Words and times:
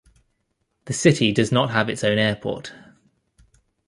The 0.85 0.93
city 0.93 1.31
does 1.31 1.51
not 1.51 1.69
have 1.69 1.87
its 1.87 2.03
own 2.03 2.17
airport. 2.17 2.73